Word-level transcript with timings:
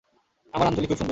আমার 0.53 0.67
আঞ্জলি 0.67 0.87
খুব 0.87 0.97
সুন্দর। 0.97 0.99